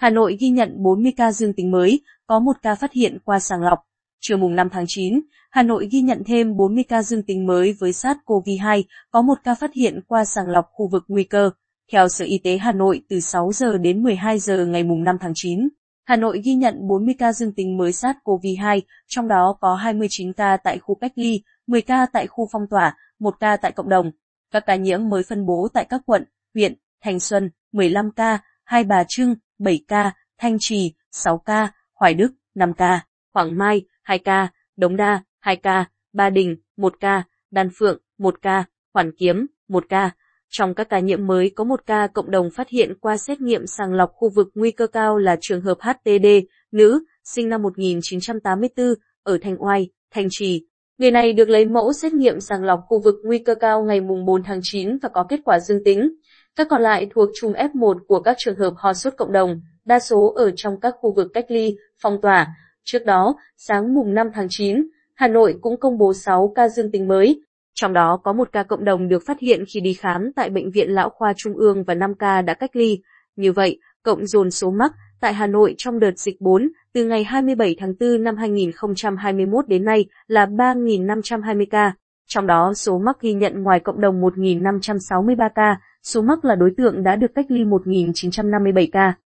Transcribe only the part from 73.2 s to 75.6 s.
Như vậy, cộng dồn số mắc tại Hà